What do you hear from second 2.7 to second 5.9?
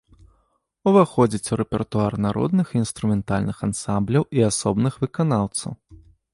інструментальных ансамбляў і асобных выканаўцаў.